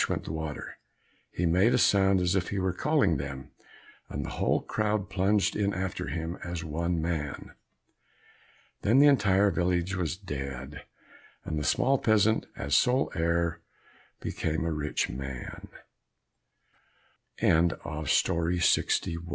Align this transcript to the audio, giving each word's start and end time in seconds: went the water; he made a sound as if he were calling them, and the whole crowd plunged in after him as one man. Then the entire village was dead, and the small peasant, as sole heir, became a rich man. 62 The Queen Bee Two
went 0.09 0.23
the 0.23 0.33
water; 0.33 0.79
he 1.29 1.45
made 1.45 1.75
a 1.75 1.77
sound 1.77 2.19
as 2.19 2.33
if 2.33 2.49
he 2.49 2.57
were 2.57 2.73
calling 2.73 3.17
them, 3.17 3.51
and 4.09 4.25
the 4.25 4.31
whole 4.31 4.59
crowd 4.61 5.11
plunged 5.11 5.55
in 5.55 5.75
after 5.75 6.07
him 6.07 6.39
as 6.43 6.63
one 6.63 6.99
man. 6.99 7.51
Then 8.81 8.97
the 8.97 9.05
entire 9.05 9.51
village 9.51 9.95
was 9.95 10.17
dead, 10.17 10.85
and 11.45 11.59
the 11.59 11.63
small 11.63 11.99
peasant, 11.99 12.47
as 12.55 12.75
sole 12.75 13.11
heir, 13.13 13.61
became 14.21 14.65
a 14.65 14.71
rich 14.71 15.07
man. 15.07 15.67
62 17.39 17.47
The 17.69 17.77
Queen 17.83 18.59
Bee 18.59 19.19
Two 19.19 19.25